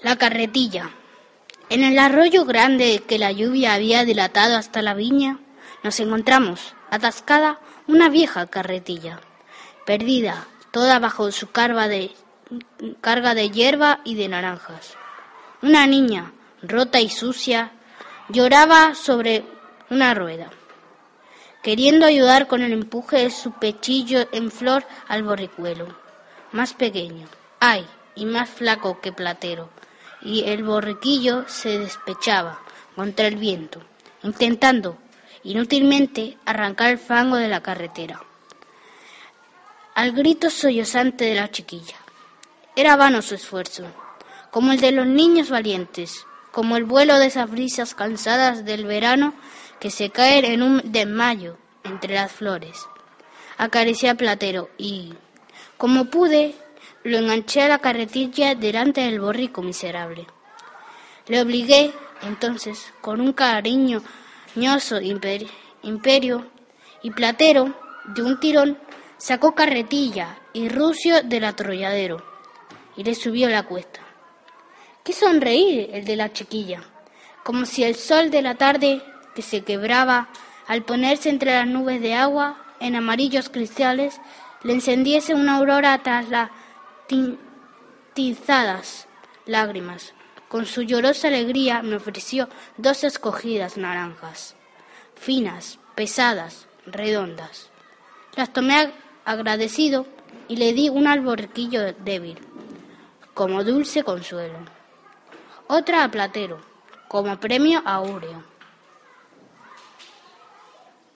[0.00, 0.90] La carretilla.
[1.70, 5.40] En el arroyo grande que la lluvia había dilatado hasta la viña,
[5.82, 9.18] nos encontramos, atascada, una vieja carretilla,
[9.86, 12.12] perdida, toda bajo su carga de,
[13.00, 14.94] carga hierba y de naranjas.
[15.62, 16.30] Una niña,
[16.62, 17.72] rota y sucia,
[18.28, 19.42] lloraba sobre
[19.90, 20.48] una rueda,
[21.60, 25.88] queriendo ayudar con el empuje de su pechillo en flor al borricuelo,
[26.52, 27.26] más pequeño,
[27.58, 27.84] ay,
[28.14, 29.70] y más flaco que platero
[30.22, 32.60] y el borriquillo se despechaba
[32.94, 33.80] contra el viento,
[34.22, 34.98] intentando
[35.44, 38.22] inútilmente arrancar el fango de la carretera.
[39.94, 41.96] Al grito sollozante de la chiquilla.
[42.76, 43.84] Era vano su esfuerzo,
[44.50, 49.34] como el de los niños valientes, como el vuelo de esas brisas cansadas del verano
[49.80, 52.86] que se caen en un desmayo entre las flores.
[53.56, 55.14] Acaricié a Platero y,
[55.76, 56.54] como pude,
[57.04, 60.26] lo enganché a la carretilla delante del borrico miserable.
[61.26, 66.46] Le obligué, entonces, con un cariñoso imperio,
[67.02, 67.74] y platero,
[68.06, 68.78] de un tirón,
[69.18, 72.24] sacó carretilla y rucio del atrolladero
[72.96, 74.00] y le subió la cuesta.
[75.04, 76.82] Qué sonreír el de la chiquilla,
[77.44, 79.02] como si el sol de la tarde
[79.34, 80.28] que se quebraba
[80.66, 84.20] al ponerse entre las nubes de agua en amarillos cristales
[84.62, 86.50] le encendiese una aurora tras la
[88.14, 89.08] tizadas
[89.46, 90.14] lágrimas.
[90.48, 94.56] Con su llorosa alegría me ofreció dos escogidas naranjas,
[95.14, 97.70] finas, pesadas, redondas.
[98.34, 98.92] Las tomé
[99.24, 100.06] agradecido
[100.48, 102.38] y le di un alborquillo débil,
[103.34, 104.58] como dulce consuelo.
[105.66, 106.60] Otra a Platero,
[107.08, 108.42] como premio Aureo.